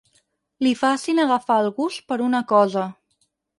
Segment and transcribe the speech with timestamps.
[0.67, 2.89] Li facin agafar el gust per una cosa.